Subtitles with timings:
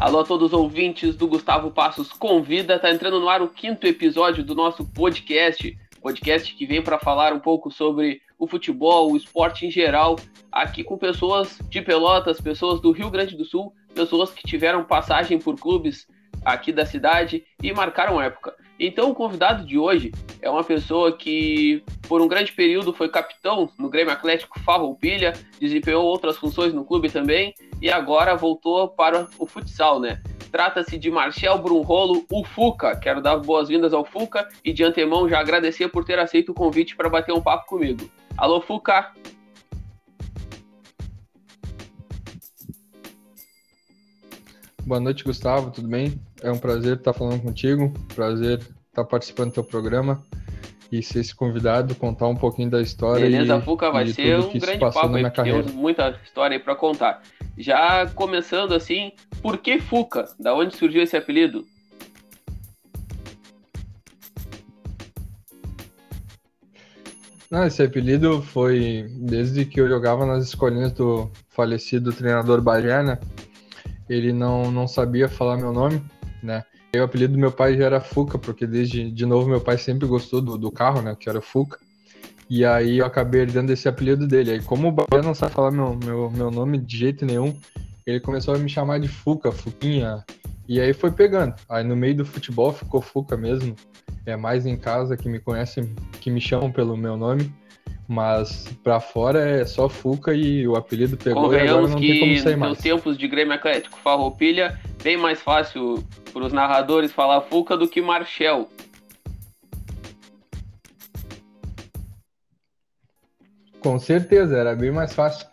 [0.00, 2.78] Alô a todos os ouvintes do Gustavo Passos Convida.
[2.78, 5.76] Tá entrando no ar o quinto episódio do nosso podcast.
[6.00, 10.16] Podcast que vem para falar um pouco sobre o futebol, o esporte em geral,
[10.50, 15.38] aqui com pessoas de Pelotas, pessoas do Rio Grande do Sul, pessoas que tiveram passagem
[15.38, 16.08] por clubes
[16.46, 18.56] aqui da cidade e marcaram época.
[18.82, 20.10] Então, o convidado de hoje
[20.40, 26.02] é uma pessoa que, por um grande período, foi capitão no Grêmio Atlético Farroupilha, desempenhou
[26.02, 30.22] outras funções no clube também e agora voltou para o futsal, né?
[30.50, 32.96] Trata-se de Marcel Brunrolo, o Fuca.
[32.96, 36.96] Quero dar boas-vindas ao Fuca e de antemão já agradecer por ter aceito o convite
[36.96, 38.10] para bater um papo comigo.
[38.34, 39.12] Alô, Fuca!
[44.90, 46.20] Boa noite, Gustavo, tudo bem?
[46.42, 48.58] É um prazer estar falando contigo, prazer
[48.88, 50.20] estar participando do teu programa
[50.90, 53.24] e ser esse convidado, contar um pouquinho da história.
[53.24, 57.22] Beleza, e, Fuca, vai ser um grande papo aí, temos muita história aí para contar.
[57.56, 60.24] Já começando assim, por que Fuca?
[60.40, 61.64] Da onde surgiu esse apelido?
[67.48, 73.20] Não, esse apelido foi desde que eu jogava nas escolinhas do falecido treinador Bagé, né?
[74.10, 76.02] Ele não, não sabia falar meu nome,
[76.42, 76.64] né?
[76.92, 79.78] E o apelido do meu pai já era Fuca, porque desde de novo meu pai
[79.78, 81.16] sempre gostou do, do carro, né?
[81.18, 81.78] Que era Fuca.
[82.48, 84.50] E aí eu acabei herdando esse apelido dele.
[84.50, 87.56] Aí, como o Bahia não sabe falar meu, meu, meu nome de jeito nenhum,
[88.04, 90.24] ele começou a me chamar de Fuca, Fuquinha.
[90.68, 91.54] E aí foi pegando.
[91.68, 93.76] Aí no meio do futebol ficou Fuca mesmo.
[94.26, 97.52] É mais em casa que me conhecem, que me chamam pelo meu nome.
[98.10, 102.18] Mas pra fora é só Fuca e o apelido pegou e agora não que tem
[102.18, 102.72] como sair mais.
[102.72, 107.86] nos tempos de Grêmio Atlético Farroupilha, bem mais fácil para os narradores falar Fuca do
[107.86, 108.68] que Marchel.
[113.78, 115.46] Com certeza, era bem mais fácil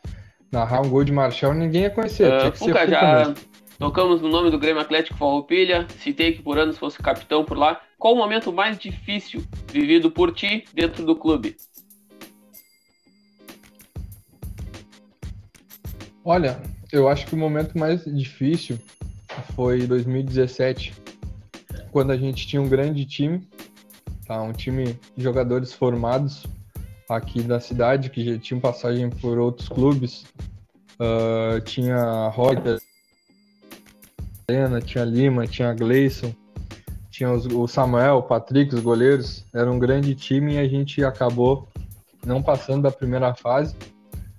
[0.52, 2.28] narrar um gol de Marchel, ninguém ia conhecer.
[2.28, 3.36] Uh, Fuca, Fuca já mesmo.
[3.78, 7.80] tocamos no nome do Grêmio Atlético Farroupilha, citei que por anos fosse capitão por lá.
[8.00, 11.56] Qual o momento mais difícil vivido por ti dentro do clube?
[16.30, 16.62] Olha,
[16.92, 18.78] eu acho que o momento mais difícil
[19.56, 20.94] foi 2017,
[21.90, 23.48] quando a gente tinha um grande time,
[24.26, 24.42] tá?
[24.42, 26.46] um time de jogadores formados
[27.10, 30.26] aqui da cidade, que já tinham passagem por outros clubes.
[31.00, 32.82] Uh, tinha Reuter,
[34.84, 36.36] tinha Lima, tinha Gleison,
[37.10, 39.46] tinha os, o Samuel, o Patrick, os goleiros.
[39.54, 41.70] Era um grande time e a gente acabou
[42.26, 43.78] não passando da primeira fase.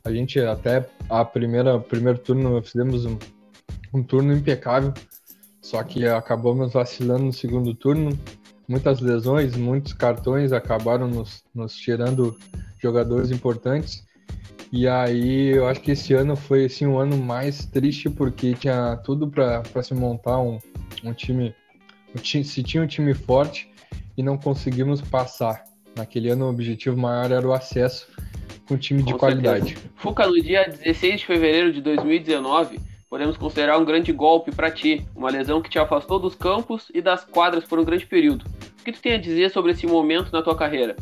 [0.08, 3.18] A gente até a primeira primeiro turno fizemos um,
[3.92, 4.94] um turno impecável,
[5.60, 8.18] só que acabamos vacilando no segundo turno.
[8.66, 12.34] Muitas lesões, muitos cartões acabaram nos, nos tirando
[12.82, 14.02] jogadores importantes.
[14.72, 18.96] E aí eu acho que esse ano foi assim, um ano mais triste porque tinha
[19.04, 20.58] tudo para se montar um,
[21.04, 21.54] um time,
[22.16, 23.70] um, se tinha um time forte
[24.16, 25.64] e não conseguimos passar.
[25.94, 28.08] Naquele ano o objetivo maior era o acesso
[28.70, 29.70] um time de com qualidade.
[29.70, 29.90] Certeza.
[29.96, 35.06] Fuca, no dia 16 de fevereiro de 2019, podemos considerar um grande golpe para ti,
[35.14, 38.44] uma lesão que te afastou dos campos e das quadras por um grande período.
[38.80, 40.96] O que tu tem a dizer sobre esse momento na tua carreira?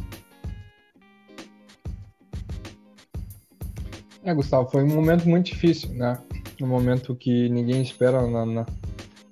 [4.22, 6.18] É, Gustavo, foi um momento muito difícil, né?
[6.60, 8.66] Um momento que ninguém espera na, na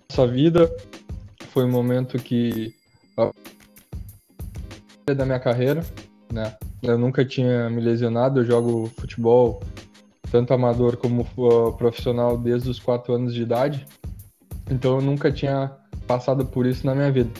[0.08, 0.70] nossa vida.
[1.50, 2.74] Foi um momento que
[5.12, 5.84] da minha carreira,
[6.32, 6.56] né?
[6.84, 9.60] Eu nunca tinha me lesionado, eu jogo futebol
[10.30, 13.86] tanto amador como uh, profissional desde os 4 anos de idade.
[14.70, 15.72] Então eu nunca tinha
[16.06, 17.30] passado por isso na minha vida.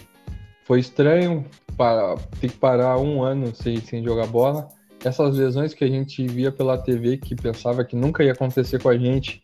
[0.65, 1.45] Foi estranho
[1.77, 4.69] para, ter que parar um ano sem, sem jogar bola.
[5.05, 8.89] Essas lesões que a gente via pela TV, que pensava que nunca ia acontecer com
[8.89, 9.43] a gente,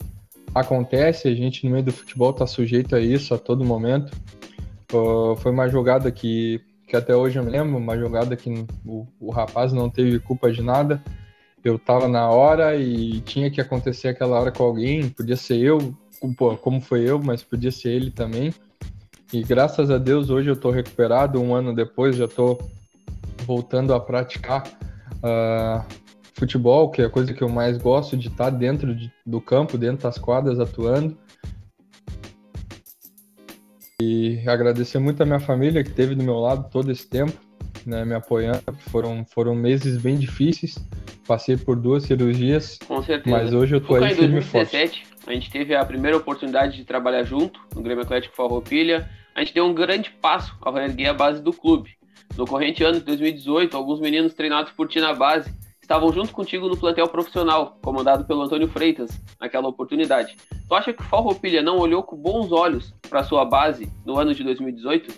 [0.55, 1.29] acontece.
[1.29, 4.17] A gente no meio do futebol está sujeito a isso a todo momento.
[4.93, 6.61] Uh, foi uma jogada que
[6.91, 8.53] que até hoje eu me lembro, uma jogada que
[8.85, 11.01] o, o rapaz não teve culpa de nada.
[11.63, 15.95] Eu tava na hora e tinha que acontecer aquela hora com alguém, podia ser eu,
[16.61, 18.53] como foi eu, mas podia ser ele também.
[19.33, 22.59] E graças a Deus hoje eu tô recuperado, um ano depois já tô
[23.47, 24.67] voltando a praticar
[25.23, 25.85] uh,
[26.35, 29.79] futebol, que é a coisa que eu mais gosto de estar dentro de, do campo,
[29.79, 31.17] dentro das quadras atuando.
[34.01, 37.33] E agradecer muito a minha família que esteve do meu lado todo esse tempo,
[37.85, 38.63] né, me apoiando.
[38.91, 40.77] Foram, foram meses bem difíceis.
[41.27, 42.79] Passei por duas cirurgias.
[42.87, 43.37] Com certeza.
[43.37, 45.29] Mas hoje eu tô aí em 2017, forte.
[45.29, 49.09] A gente teve a primeira oportunidade de trabalhar junto no Grêmio Atlético Farroupilha.
[49.35, 51.91] A gente deu um grande passo ao erguer a base do clube.
[52.37, 55.53] No corrente ano de 2018, alguns meninos treinados por ti na base
[55.91, 60.37] estavam junto contigo no plantel profissional, comandado pelo Antônio Freitas, naquela oportunidade.
[60.69, 64.33] Tu acha que o Farroupilha não olhou com bons olhos para sua base no ano
[64.33, 65.13] de 2018?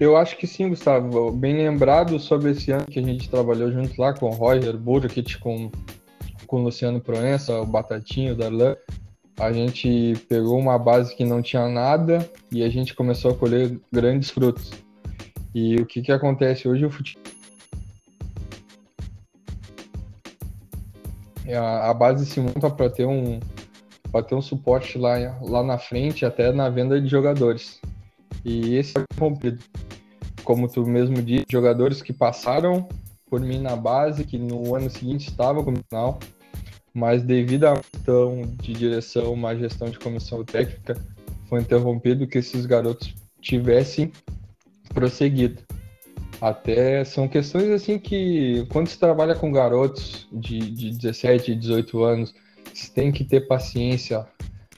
[0.00, 1.30] Eu acho que sim, Gustavo.
[1.30, 5.38] Bem lembrado sobre esse ano que a gente trabalhou junto lá com o Roger Burkit,
[5.38, 5.70] com,
[6.46, 8.74] com o Luciano Proença, o Batatinho, o Darlan.
[9.38, 13.78] A gente pegou uma base que não tinha nada e a gente começou a colher
[13.92, 14.85] grandes frutos.
[15.56, 16.84] E o que, que acontece hoje?
[16.84, 17.32] O futebol.
[21.48, 23.40] A, a base se monta para ter um
[24.12, 27.80] para ter um suporte lá, lá na frente, até na venda de jogadores.
[28.44, 29.58] E esse é rompido.
[30.44, 32.86] Como tu mesmo disse, jogadores que passaram
[33.30, 36.18] por mim na base, que no ano seguinte estavam com o final,
[36.92, 41.02] mas devido à questão de direção, uma gestão de comissão técnica,
[41.48, 44.12] foi interrompido que esses garotos tivessem
[44.96, 45.62] prosseguido.
[46.40, 52.34] Até são questões assim que quando se trabalha com garotos de, de 17, 18 anos,
[52.72, 54.26] você tem que ter paciência,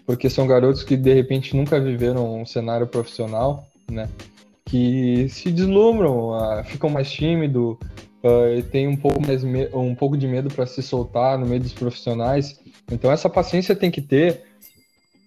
[0.05, 4.09] porque são garotos que de repente nunca viveram um cenário profissional, né?
[4.65, 7.76] Que se deslumbram, uh, ficam mais tímidos,
[8.23, 11.73] uh, tem um pouco mais um pouco de medo para se soltar no meio dos
[11.73, 12.61] profissionais.
[12.91, 14.43] Então essa paciência tem que ter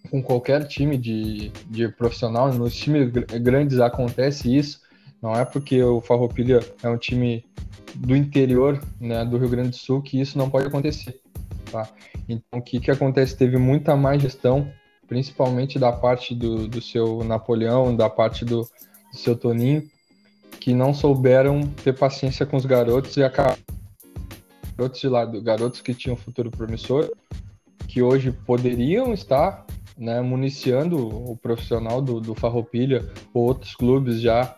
[0.09, 2.53] com qualquer time de, de profissional.
[2.53, 3.11] Nos times
[3.41, 4.80] grandes acontece isso.
[5.21, 7.45] Não é porque o Farroupilha é um time
[7.95, 11.19] do interior, né, do Rio Grande do Sul, que isso não pode acontecer.
[11.71, 11.87] Tá?
[12.27, 13.37] Então, o que, que acontece?
[13.37, 14.71] Teve muita má gestão,
[15.07, 19.83] principalmente da parte do, do seu Napoleão, da parte do, do seu Toninho,
[20.59, 23.57] que não souberam ter paciência com os garotos e acabaram
[24.77, 27.11] garotos de lado, garotos que tinham futuro promissor,
[27.87, 29.65] que hoje poderiam estar
[29.97, 30.97] né, municiando
[31.29, 34.55] o profissional do, do Farroupilha ou outros clubes já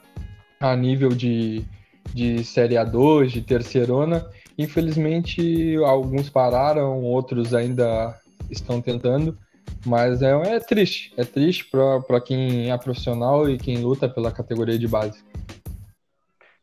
[0.63, 1.65] a nível de,
[2.13, 4.25] de Série A2, de terceirona.
[4.57, 8.17] Infelizmente, alguns pararam, outros ainda
[8.49, 9.37] estão tentando,
[9.85, 11.13] mas é, é triste.
[11.17, 15.21] É triste para quem é profissional e quem luta pela categoria de base.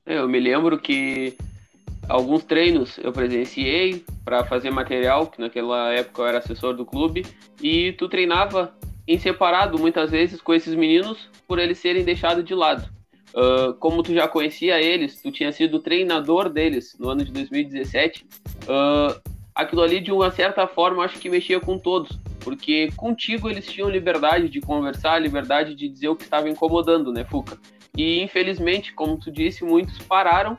[0.07, 1.37] É, eu me lembro que
[2.09, 7.27] alguns treinos eu presenciei para fazer material, que naquela época eu era assessor do clube,
[7.61, 8.75] e tu treinava
[9.07, 13.00] em separado muitas vezes com esses meninos por eles serem deixados de lado.
[13.35, 18.27] Uh, como tu já conhecia eles, tu tinha sido treinador deles no ano de 2017,
[18.65, 19.21] uh,
[19.55, 23.89] aquilo ali de uma certa forma acho que mexia com todos, porque contigo eles tinham
[23.89, 27.57] liberdade de conversar, liberdade de dizer o que estava incomodando, né, Fuca?
[27.97, 30.59] E infelizmente, como tu disse, muitos pararam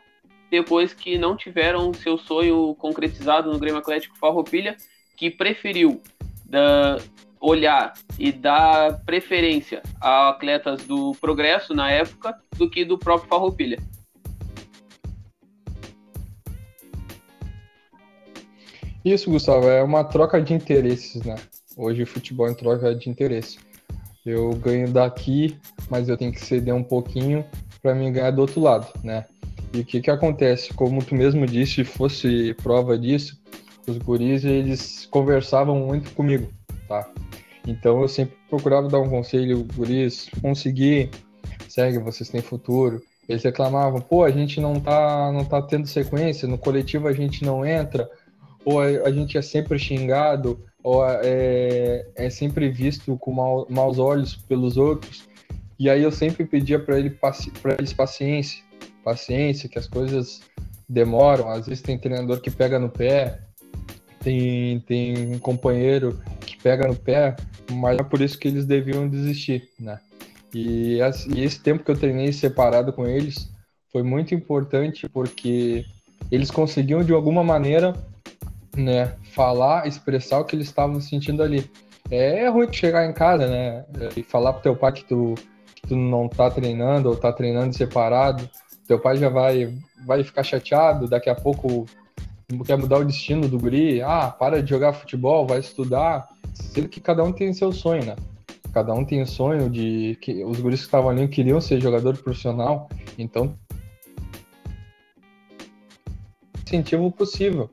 [0.49, 4.75] depois que não tiveram seu sonho concretizado no Grêmio Atlético Farroupilha,
[5.15, 6.01] que preferiu
[6.45, 6.97] da,
[7.41, 13.79] olhar e dar preferência a atletas do Progresso na época do que do próprio Farroupilha.
[19.03, 21.35] Isso, Gustavo, é uma troca de interesses, né?
[21.75, 23.57] Hoje o futebol é troca de interesse.
[24.23, 25.57] Eu ganho daqui,
[25.89, 27.43] mas eu tenho que ceder um pouquinho
[27.81, 29.25] para mim ganhar do outro lado, né?
[29.73, 30.71] E o que que acontece?
[30.75, 33.41] Como tu mesmo disse, fosse prova disso,
[33.87, 36.47] os guris eles conversavam muito comigo,
[36.87, 37.09] tá?
[37.65, 41.09] Então eu sempre procurava dar um conselho, guris, conseguir,
[41.67, 43.01] segue, vocês têm futuro.
[43.29, 47.45] Eles reclamavam, pô, a gente não tá, não tá tendo sequência, no coletivo a gente
[47.45, 48.09] não entra,
[48.65, 53.99] ou a, a gente é sempre xingado, ou é, é sempre visto com mal, maus
[53.99, 55.23] olhos pelos outros.
[55.79, 57.17] E aí eu sempre pedia para ele,
[57.79, 58.63] eles paciência,
[59.03, 60.41] paciência, que as coisas
[60.87, 61.49] demoram.
[61.49, 63.39] Às vezes tem treinador que pega no pé,
[64.19, 67.35] tem, tem um companheiro que pega no pé,
[67.69, 69.99] mas é por isso que eles deviam desistir, né?
[70.53, 70.99] E,
[71.33, 73.49] e esse tempo que eu treinei separado com eles
[73.91, 75.85] foi muito importante porque
[76.29, 77.93] eles conseguiam de alguma maneira,
[78.75, 81.69] né, falar, expressar o que eles estavam sentindo ali.
[82.09, 85.35] É, é ruim chegar em casa, né, e falar pro teu pai que tu,
[85.75, 88.49] que tu não tá treinando ou tá treinando separado.
[88.87, 89.73] Teu pai já vai,
[90.05, 91.85] vai ficar chateado, daqui a pouco
[92.65, 96.99] quer mudar o destino do guri, ah, para de jogar futebol, vai estudar, sendo que
[96.99, 98.15] cada um tem seu sonho, né?
[98.73, 102.17] Cada um tem o sonho de que os guris que estavam ali queriam ser jogador
[102.17, 103.53] profissional, então
[106.65, 107.69] incentivo possível.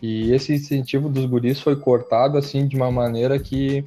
[0.00, 3.84] E esse incentivo dos guris foi cortado assim de uma maneira que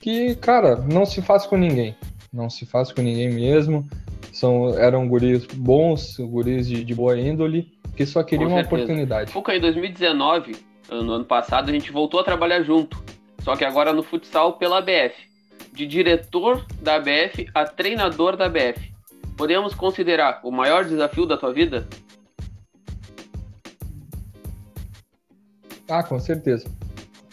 [0.00, 1.96] que, cara, não se faz com ninguém.
[2.32, 3.88] Não se faz com ninguém mesmo.
[4.32, 9.32] São eram guris bons, guris de, de boa índole, que só queriam uma oportunidade.
[9.32, 10.54] Fuca, em 2019,
[10.90, 13.02] no ano passado, a gente voltou a trabalhar junto.
[13.46, 15.14] Só que agora no futsal pela ABF.
[15.72, 18.92] De diretor da ABF a treinador da ABF.
[19.36, 21.86] podemos considerar o maior desafio da tua vida?
[25.88, 26.68] Ah, com certeza.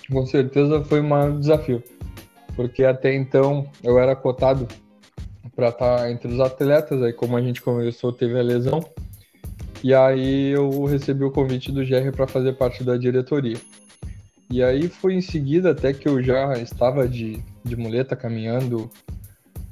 [0.08, 1.84] Com certeza foi um desafio.
[2.56, 4.68] Porque até então eu era cotado
[5.56, 8.86] para estar tá entre os atletas, aí como a gente começou, teve a lesão.
[9.84, 13.58] E aí eu recebi o convite do GR para fazer parte da diretoria.
[14.54, 18.82] E aí foi em seguida até que eu já estava de, de muleta caminhando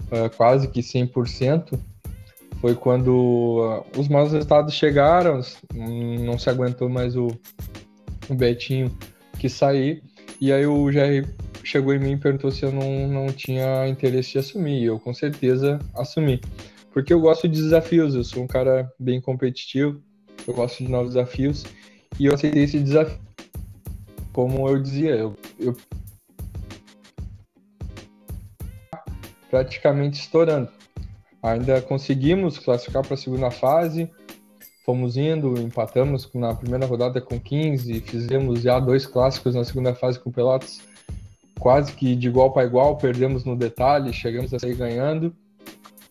[0.08, 1.80] uh, quase que 100%.
[2.60, 5.40] Foi quando uh, os maus resultados chegaram,
[5.72, 7.28] não se aguentou mais o,
[8.28, 8.92] o Betinho
[9.38, 10.02] que sair.
[10.42, 11.30] E aí o GR
[11.64, 14.82] chegou em mim e perguntou se eu não, não tinha interesse de assumir.
[14.82, 16.42] E eu com certeza assumi.
[16.92, 20.02] Porque eu gosto de desafios, eu sou um cara bem competitivo,
[20.48, 21.66] eu gosto de novos desafios.
[22.20, 23.31] E eu aceitei esse desafio
[24.34, 25.76] como eu dizia, eu, eu
[29.50, 30.70] praticamente estourando.
[31.44, 34.10] Ainda conseguimos classificar para a segunda fase,
[34.86, 40.20] fomos indo, empatamos na primeira rodada com 15, fizemos já dois clássicos na segunda fase
[40.20, 40.82] com Pelotas,
[41.60, 45.36] quase que de igual para igual, perdemos no detalhe, chegamos a sair ganhando,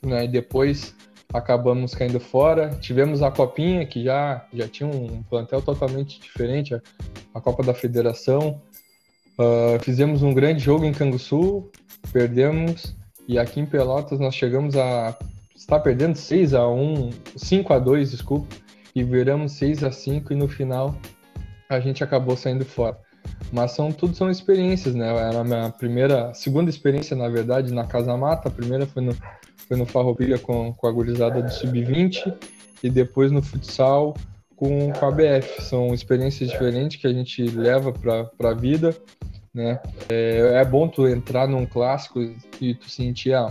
[0.03, 0.95] né, e depois
[1.33, 2.71] acabamos caindo fora.
[2.81, 6.75] Tivemos a Copinha, que já, já tinha um plantel totalmente diferente,
[7.35, 8.61] a Copa da Federação.
[9.39, 11.71] Uh, fizemos um grande jogo em Canguçu,
[12.13, 12.95] perdemos,
[13.27, 15.17] e aqui em Pelotas nós chegamos a
[15.57, 18.55] estar perdendo 6 a 1 5 a 2 desculpa,
[18.95, 20.95] e viramos 6 a 5 e no final
[21.69, 22.99] a gente acabou saindo fora.
[23.53, 25.09] Mas são tudo são experiências, né?
[25.09, 28.49] Era a minha primeira, segunda experiência, na verdade, na Casa Mata.
[28.49, 29.17] A primeira foi no,
[29.69, 32.35] foi no Farroupilha com, com a gurizada do Sub-20
[32.83, 34.15] e depois no futsal
[34.61, 35.63] com, com a BF.
[35.63, 38.95] São experiências diferentes que a gente leva para a vida,
[39.55, 39.81] né?
[40.11, 42.21] É, é, bom tu entrar num clássico
[42.61, 43.51] e tu sentir a,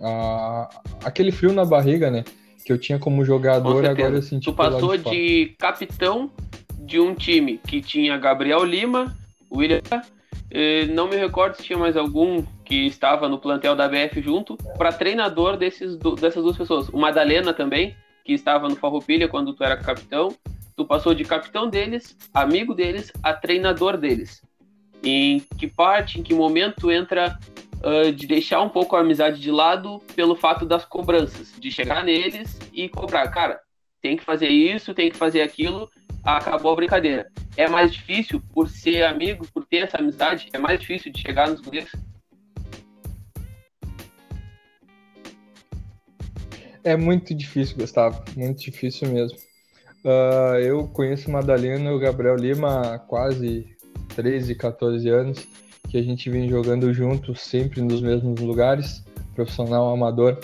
[0.00, 0.68] a,
[1.04, 2.22] aquele frio na barriga, né?
[2.64, 4.44] Que eu tinha como jogador, agora eu senti.
[4.44, 6.30] Tu passou de, de capitão
[6.78, 9.12] de um time que tinha Gabriel Lima,
[9.52, 9.82] William
[10.92, 14.92] não me recordo se tinha mais algum que estava no plantel da BF junto, para
[14.92, 16.88] treinador desses, dessas duas pessoas.
[16.90, 20.34] O Madalena também, que estava no Farroupilha quando tu era capitão.
[20.76, 24.42] Tu passou de capitão deles, amigo deles, a treinador deles.
[25.02, 27.38] Em que parte, em que momento entra
[27.84, 32.02] uh, de deixar um pouco a amizade de lado pelo fato das cobranças, de chegar
[32.02, 33.60] neles e cobrar, cara,
[34.00, 35.88] tem que fazer isso, tem que fazer aquilo,
[36.24, 37.30] acabou a brincadeira.
[37.56, 41.48] É mais difícil por ser amigo, por ter essa amizade, é mais difícil de chegar
[41.48, 41.92] nos guris?
[46.84, 49.38] É muito difícil, Gustavo, muito difícil mesmo.
[50.04, 53.66] Uh, eu conheço Madalena e o Gabriel Lima há quase
[54.14, 55.48] 13, 14 anos,
[55.88, 59.02] que a gente vem jogando juntos sempre nos mesmos lugares,
[59.34, 60.38] profissional, amador.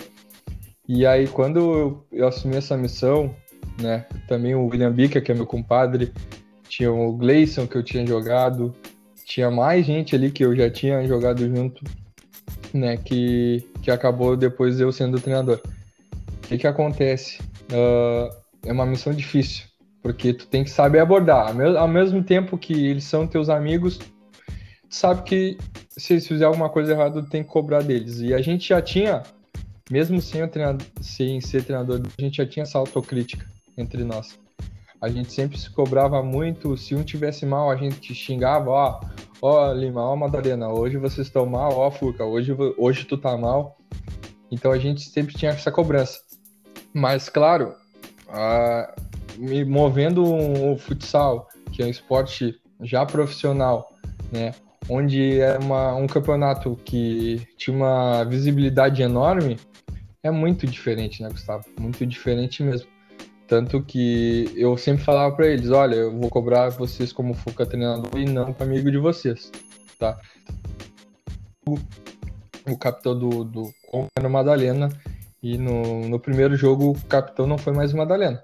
[0.87, 3.35] E aí, quando eu assumi essa missão,
[3.79, 4.07] né?
[4.27, 6.11] Também o William Bica, que é meu compadre,
[6.67, 8.73] tinha o Gleison, que eu tinha jogado,
[9.25, 11.83] tinha mais gente ali que eu já tinha jogado junto,
[12.73, 12.97] né?
[12.97, 15.61] Que, que acabou depois eu sendo treinador.
[16.51, 17.39] Que, que acontece?
[17.71, 18.29] Uh,
[18.65, 19.63] é uma missão difícil,
[20.03, 21.55] porque tu tem que saber abordar.
[21.77, 24.05] Ao mesmo tempo que eles são teus amigos, tu
[24.89, 25.57] sabe que
[25.97, 28.19] se eles fizerem alguma coisa errada, tu tem que cobrar deles.
[28.19, 29.23] E a gente já tinha,
[29.89, 30.41] mesmo sem,
[30.99, 33.45] sem ser treinador, a gente já tinha essa autocrítica
[33.77, 34.37] entre nós.
[34.99, 38.99] A gente sempre se cobrava muito, se um tivesse mal, a gente xingava, ó,
[39.41, 43.77] ó Lima, ó Madalena, hoje vocês estão mal, ó Furca, hoje, hoje tu tá mal.
[44.51, 46.19] Então a gente sempre tinha essa cobrança.
[46.93, 47.75] Mas claro,
[48.29, 48.93] a,
[49.37, 53.95] me movendo o futsal, que é um esporte já profissional,
[54.31, 54.53] né?
[54.89, 59.57] Onde é uma, um campeonato que tinha uma visibilidade enorme,
[60.23, 61.65] é muito diferente, né, Gustavo?
[61.79, 62.87] Muito diferente mesmo.
[63.47, 68.17] Tanto que eu sempre falava para eles, olha, eu vou cobrar vocês como Fuca treinador
[68.17, 69.51] e não amigo de vocês,
[69.99, 70.17] tá?
[71.67, 71.77] O,
[72.71, 73.69] o capitão do, do
[74.29, 74.89] Madalena
[75.41, 78.43] e no, no primeiro jogo o capitão não foi mais o Madalena,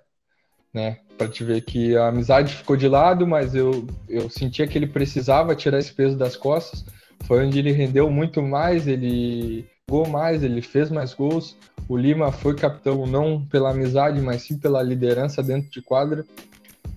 [0.73, 0.99] né?
[1.17, 4.87] Para te ver que a amizade ficou de lado, mas eu, eu sentia que ele
[4.87, 6.85] precisava tirar esse peso das costas.
[7.23, 11.55] Foi onde ele rendeu muito mais, ele jogou mais, ele fez mais gols.
[11.87, 16.25] O Lima foi capitão não pela amizade, mas sim pela liderança dentro de quadra.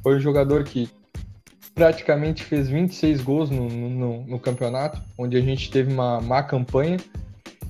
[0.02, 0.90] Foi um jogador que
[1.74, 6.98] praticamente fez 26 gols no, no, no campeonato, onde a gente teve uma má campanha.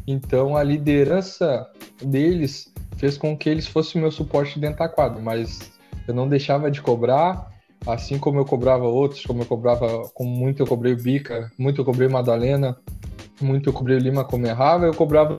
[0.07, 1.69] Então a liderança
[2.03, 5.73] deles fez com que eles fossem o meu suporte dentro da quadra, mas
[6.07, 7.51] eu não deixava de cobrar,
[7.87, 11.81] assim como eu cobrava outros, como eu cobrava, com muito eu cobrei o Bica, muito
[11.81, 12.77] eu cobrei Madalena,
[13.41, 15.37] muito eu cobrei o Lima como errava, eu cobrava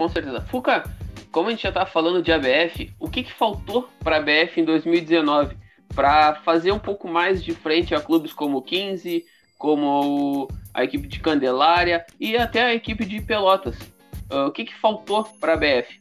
[0.00, 0.40] com certeza.
[0.40, 0.84] Fuca,
[1.30, 4.60] como a gente já tá falando de ABF, o que, que faltou para a ABF
[4.60, 5.56] em 2019
[5.94, 9.24] para fazer um pouco mais de frente a clubes como o 15,
[9.58, 13.76] como a equipe de Candelária e até a equipe de Pelotas?
[14.30, 16.00] Uh, o que, que faltou para a ABF?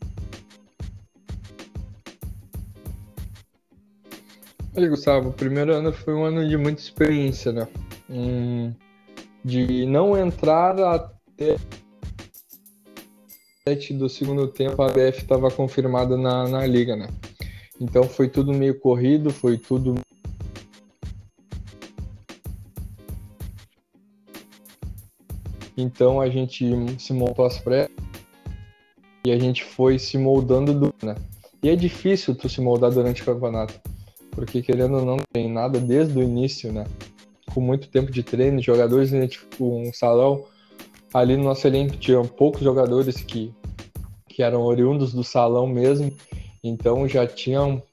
[4.76, 7.68] Olha, Gustavo, o primeiro ano foi um ano de muita experiência, né?
[8.10, 8.74] Um,
[9.44, 11.58] de não entrar até
[13.94, 17.08] do segundo tempo a BF estava confirmada na, na liga, né?
[17.80, 19.96] Então foi tudo meio corrido, foi tudo
[25.82, 26.66] Então a gente
[26.98, 27.90] se montou as pré
[29.26, 31.16] e a gente foi se moldando do, né?
[31.62, 33.80] E é difícil tu se moldar durante o campeonato,
[34.32, 36.86] porque querendo ou não tem nada desde o início, né?
[37.54, 39.28] Com muito tempo de treino, jogadores, né,
[39.60, 40.46] um salão
[41.14, 43.54] ali no nosso elenco tinham poucos jogadores que
[44.28, 46.14] que eram oriundos do salão mesmo,
[46.64, 47.84] então já tinham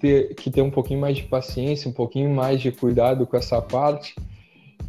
[0.00, 3.60] ter, que ter um pouquinho mais de paciência, um pouquinho mais de cuidado com essa
[3.60, 4.14] parte.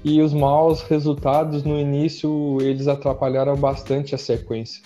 [0.04, 4.82] E os maus resultados no início eles atrapalharam bastante a sequência.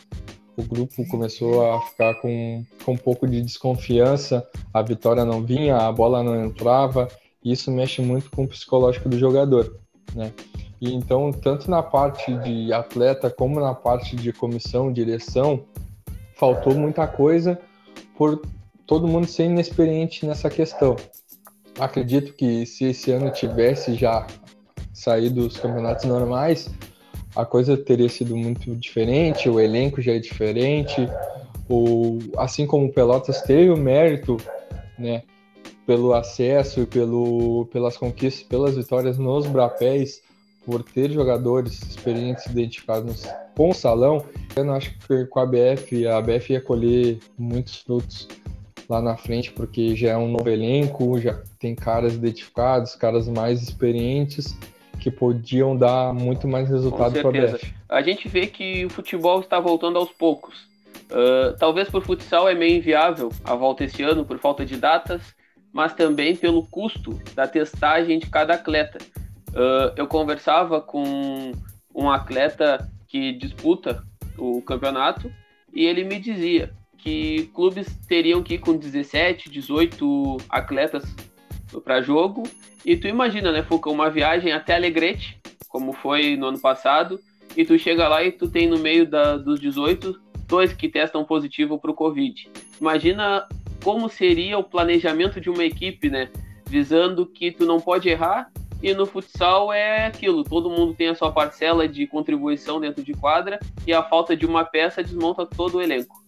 [0.56, 5.78] O grupo começou a ficar com, com um pouco de desconfiança, a vitória não vinha,
[5.78, 7.08] a bola não entrava,
[7.44, 9.80] e isso mexe muito com o psicológico do jogador,
[10.16, 10.34] né?
[10.80, 15.64] E então, tanto na parte de atleta como na parte de comissão, direção,
[16.36, 17.60] faltou muita coisa
[18.16, 18.42] por
[18.86, 20.96] todo mundo ser inexperiente nessa questão.
[21.80, 24.26] Acredito que se esse ano tivesse já
[24.98, 26.70] saído dos campeonatos normais,
[27.36, 31.08] a coisa teria sido muito diferente, o elenco já é diferente,
[31.70, 34.38] o, assim como o Pelotas teve o mérito,
[34.98, 35.22] né,
[35.86, 40.20] pelo acesso e pelo, pelas conquistas, pelas vitórias nos Brapéis,
[40.66, 43.24] por ter jogadores experientes identificados
[43.56, 44.25] com o salão,
[44.56, 48.27] eu não acho que com a BF, a BF ia colher muitos frutos
[48.89, 53.62] lá na frente, porque já é um novo elenco, já tem caras identificados, caras mais
[53.62, 54.58] experientes
[55.08, 57.74] que podiam dar muito mais resultado para a BF.
[57.88, 60.67] A gente vê que o futebol está voltando aos poucos.
[61.10, 65.22] Uh, talvez por futsal é meio inviável a volta esse ano por falta de datas,
[65.72, 68.98] mas também pelo custo da testagem de cada atleta.
[69.50, 71.54] Uh, eu conversava com
[71.96, 74.04] um atleta que disputa
[74.38, 75.32] o campeonato
[75.74, 81.06] e ele me dizia que clubes teriam que ir com 17, 18 atletas
[81.82, 82.44] para jogo.
[82.86, 87.20] E tu imagina, né, Fuca, uma viagem até Alegrete, como foi no ano passado,
[87.56, 91.26] e tu chega lá e tu tem no meio da, dos 18 dois que testam
[91.26, 92.50] positivo para o Covid.
[92.80, 93.48] Imagina
[93.84, 96.30] como seria o planejamento de uma equipe, né?
[96.66, 98.50] Visando que tu não pode errar
[98.82, 103.13] e no futsal é aquilo, todo mundo tem a sua parcela de contribuição dentro de
[103.13, 106.24] quadra e a falta de uma peça desmonta todo o elenco.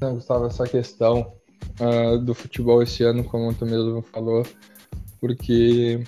[0.00, 1.32] Gustavo, essa questão
[1.80, 4.46] uh, do futebol esse ano, como tu mesmo falou,
[5.20, 6.02] porque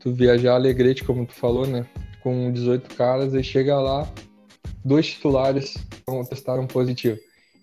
[0.00, 1.86] tu viajar Alegrete, como tu falou, né?
[2.22, 4.10] Com 18 caras e chega lá,
[4.84, 5.74] dois titulares
[6.28, 7.18] testaram positivo.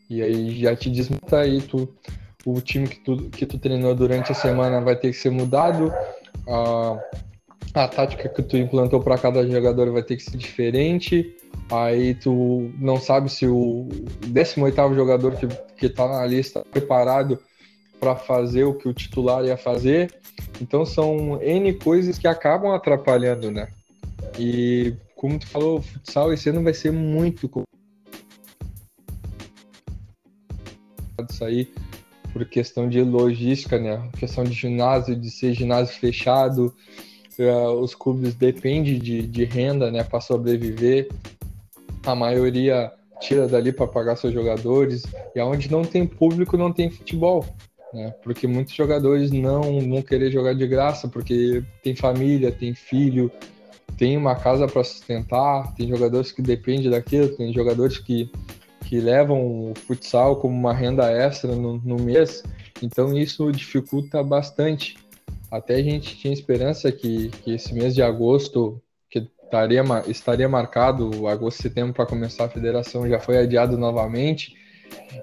[0.09, 1.93] E aí já te desmonta aí tu,
[2.45, 5.91] o time que tu, que tu treinou durante a semana vai ter que ser mudado.
[6.47, 6.99] A,
[7.73, 11.35] a tática que tu implantou para cada jogador vai ter que ser diferente.
[11.71, 13.87] Aí tu não sabe se o
[14.27, 17.39] 18 jogador que, que tá na lista está preparado
[17.99, 20.13] para fazer o que o titular ia fazer.
[20.61, 23.67] Então são N coisas que acabam atrapalhando, né?
[24.37, 27.49] E como tu falou, o futsal esse ano vai ser muito
[31.31, 31.73] sair
[32.31, 34.09] por questão de logística, né?
[34.19, 36.75] Questão de ginásio, de ser ginásio fechado,
[37.39, 41.07] uh, os clubes dependem de, de renda, né, para sobreviver.
[42.05, 45.03] A maioria tira dali para pagar seus jogadores
[45.35, 47.45] e aonde não tem público não tem futebol,
[47.93, 48.13] né?
[48.23, 53.31] Porque muitos jogadores não vão querer jogar de graça porque tem família, tem filho,
[53.97, 58.29] tem uma casa para sustentar, tem jogadores que dependem daquilo, tem jogadores que
[58.85, 62.43] que levam o futsal como uma renda extra no, no mês,
[62.81, 64.95] então isso dificulta bastante.
[65.49, 68.79] Até a gente tinha esperança que, que esse mês de agosto,
[69.45, 74.55] estaria, estaria marcado, agosto setembro, para começar a federação, já foi adiado novamente.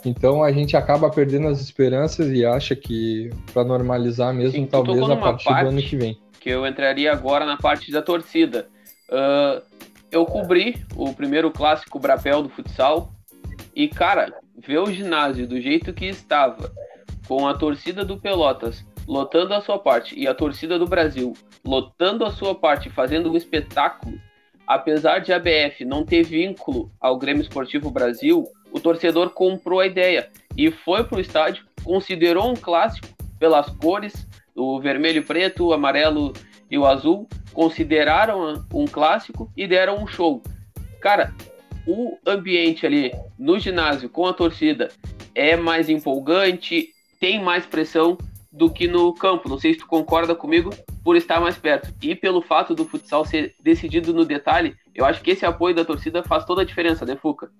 [0.05, 5.01] Então a gente acaba perdendo as esperanças e acha que para normalizar mesmo, Sim, talvez
[5.09, 6.19] a partir do ano que vem.
[6.41, 8.69] Que eu entraria agora na parte da torcida.
[9.09, 9.63] Uh,
[10.11, 13.13] eu cobri o primeiro clássico Brapel do futsal,
[13.75, 16.71] e, cara, ver o ginásio do jeito que estava,
[17.27, 21.33] com a torcida do Pelotas lotando a sua parte e a torcida do Brasil
[21.65, 24.19] lotando a sua parte, fazendo um espetáculo,
[24.67, 29.87] apesar de a BF não ter vínculo ao Grêmio Esportivo Brasil, o torcedor comprou a
[29.87, 35.67] ideia e foi para o estádio, considerou um clássico pelas cores, o vermelho e preto,
[35.67, 36.33] o amarelo
[36.71, 40.43] e o azul, consideraram um clássico e deram um show.
[41.01, 41.35] Cara,
[41.87, 44.89] o ambiente ali no ginásio com a torcida
[45.35, 48.17] é mais empolgante, tem mais pressão
[48.53, 49.49] do que no campo.
[49.49, 50.71] Não sei se tu concorda comigo
[51.03, 51.93] por estar mais perto.
[52.03, 55.85] E pelo fato do futsal ser decidido no detalhe, eu acho que esse apoio da
[55.85, 57.51] torcida faz toda a diferença, né, Fuca?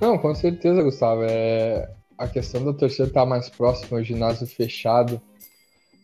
[0.00, 1.22] Não, com certeza, Gustavo.
[1.24, 1.88] É...
[2.18, 5.20] A questão da torcida estar mais próxima, o ginásio fechado,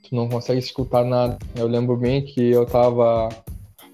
[0.02, 1.38] tu não consegue escutar nada.
[1.54, 3.28] Eu lembro bem que eu tava.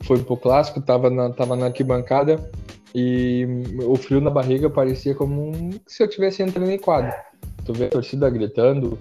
[0.04, 2.50] Foi pro clássico, tava na, tava na arquibancada
[2.94, 3.44] e
[3.84, 7.12] o frio na barriga parecia como um, se eu tivesse entrando em quadro.
[7.64, 8.96] Tu vê a torcida gritando.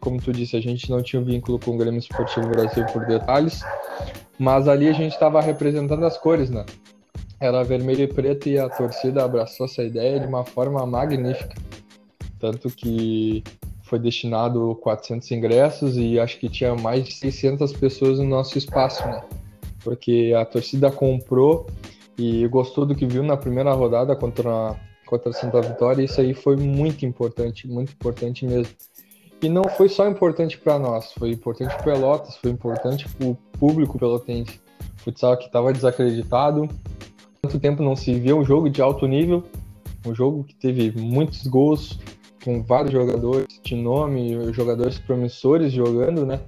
[0.00, 3.04] Como tu disse, a gente não tinha um vínculo com o Grêmio Esportivo Brasil por
[3.04, 3.62] detalhes,
[4.38, 6.64] mas ali a gente estava representando as cores, né?
[7.38, 11.54] Era vermelho e preto e a torcida abraçou essa ideia de uma forma magnífica.
[12.38, 13.44] Tanto que
[13.82, 19.06] foi destinado 400 ingressos e acho que tinha mais de 600 pessoas no nosso espaço,
[19.06, 19.22] né?
[19.82, 21.66] Porque a torcida comprou
[22.18, 24.74] e gostou do que viu na primeira rodada contra,
[25.06, 28.74] contra a Santa Vitória, isso aí foi muito importante, muito importante mesmo.
[29.40, 33.36] E não foi só importante para nós, foi importante para Pelotas, foi importante para o
[33.58, 34.60] público pelotense.
[34.96, 36.68] Futsal que estava desacreditado,
[37.40, 39.44] tanto tempo não se via um jogo de alto nível,
[40.04, 42.00] um jogo que teve muitos gols,
[42.44, 46.40] com vários jogadores de nome, jogadores promissores jogando, né?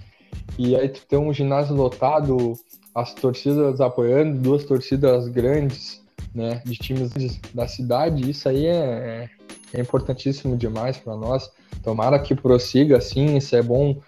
[0.59, 2.55] E aí tu tem um ginásio lotado,
[2.95, 6.01] as torcidas apoiando, duas torcidas grandes,
[6.35, 7.11] né, de times
[7.55, 9.29] da cidade, isso aí é,
[9.73, 11.51] é importantíssimo demais para nós.
[11.83, 14.01] Tomara que prossiga assim, isso é bom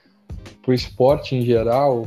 [0.60, 2.06] para o esporte em geral.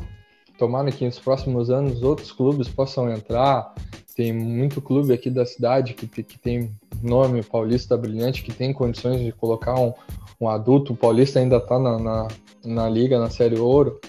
[0.57, 3.73] Tomara que nos próximos anos outros clubes possam entrar.
[4.15, 9.19] Tem muito clube aqui da cidade que, que tem nome Paulista Brilhante, que tem condições
[9.19, 9.93] de colocar um,
[10.39, 10.93] um adulto.
[10.93, 12.27] O Paulista ainda está na, na,
[12.63, 13.99] na liga, na Série Ouro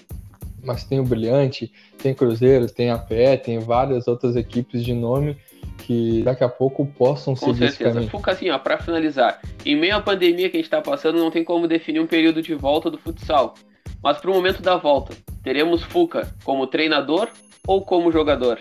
[0.67, 5.37] mas tem o Brilhante, tem Cruzeiro, tem a PE, tem várias outras equipes de nome
[5.79, 8.03] que daqui a pouco possam Com seguir certeza.
[8.11, 11.31] Fuca, assim, ó, pra finalizar, em meio à pandemia que a gente está passando, não
[11.31, 13.55] tem como definir um período de volta do futsal.
[14.03, 17.29] Mas para o momento da volta, teremos Fuca como treinador
[17.67, 18.59] ou como jogador?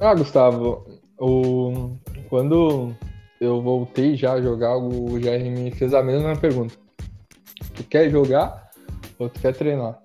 [0.00, 0.86] Ah, Gustavo,
[1.18, 1.96] o...
[2.28, 2.94] quando
[3.40, 6.83] eu voltei já a jogar, o Jair me fez a mesma pergunta
[7.74, 8.70] tu quer jogar
[9.18, 9.98] ou tu quer treinar?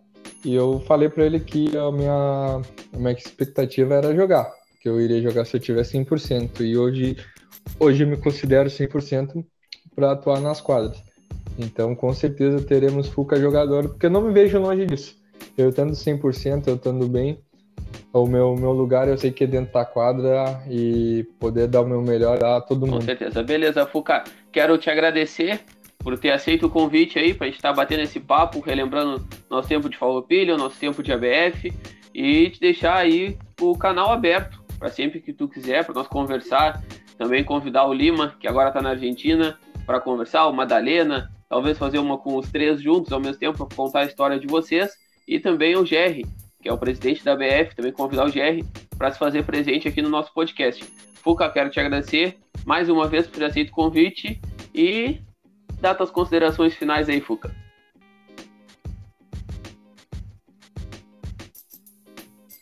[0.43, 2.62] E eu falei para ele que a minha,
[2.93, 4.49] a minha expectativa era jogar,
[4.82, 6.62] que eu iria jogar se eu tivesse 100%.
[6.62, 7.17] E hoje,
[7.79, 9.45] hoje eu me considero 100%
[9.95, 11.03] para atuar nas quadras.
[11.58, 15.15] Então, com certeza teremos Fuca jogador, porque eu não me vejo longe disso.
[15.58, 17.43] Eu estando 100%, eu estando bem,
[18.13, 21.88] o meu, meu lugar eu sei que é dentro da quadra e poder dar o
[21.88, 22.99] meu melhor a todo mundo.
[22.99, 23.43] Com certeza.
[23.43, 24.23] Beleza, Fuca.
[24.51, 25.60] Quero te agradecer
[26.00, 29.28] por ter aceito o convite aí para a gente estar tá batendo esse papo, relembrando
[29.50, 31.72] nosso tempo de Farroupilha, nosso tempo de ABF
[32.14, 36.82] e te deixar aí o canal aberto para sempre que tu quiser, para nós conversar.
[37.18, 42.00] Também convidar o Lima, que agora está na Argentina, para conversar, o Madalena, talvez fazer
[42.00, 44.92] uma com os três juntos ao mesmo tempo para contar a história de vocês.
[45.28, 46.26] E também o Jerry,
[46.62, 48.64] que é o presidente da ABF, também convidar o Jerry
[48.98, 50.82] para se fazer presente aqui no nosso podcast.
[51.16, 54.40] Fuca, quero te agradecer mais uma vez por ter aceito o convite
[54.74, 55.20] e
[55.82, 57.52] dá tuas considerações finais aí, Fuca.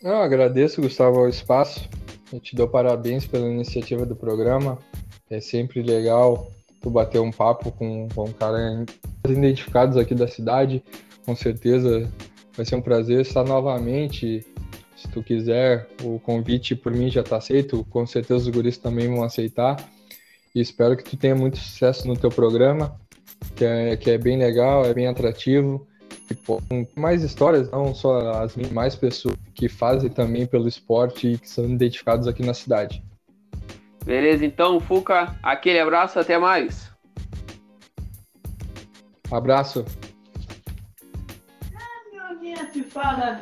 [0.02, 1.90] Eu agradeço, Gustavo, o espaço.
[2.32, 4.78] Eu te dou parabéns pela iniciativa do programa.
[5.30, 6.52] É sempre legal
[6.82, 8.86] tu bater um papo com, com um cara
[9.28, 10.84] identificados aqui da cidade.
[11.26, 12.10] Com certeza
[12.56, 14.46] vai ser um prazer estar novamente.
[14.96, 17.86] Se tu quiser, o convite por mim já está aceito.
[17.90, 19.78] Com certeza os guris também vão aceitar.
[20.54, 22.98] E espero que tu tenha muito sucesso no teu programa
[23.56, 25.88] que é, que é bem legal, é bem atrativo.
[26.30, 26.62] E, pô,
[26.96, 31.66] mais histórias, não só as mais pessoas que fazem também pelo esporte e que são
[31.66, 33.04] identificados aqui na cidade.
[34.06, 36.92] Beleza, então, Fuca, aquele abraço, até mais.
[39.30, 39.86] Abraço.
[41.76, 43.40] Ah, meu Deus, fala.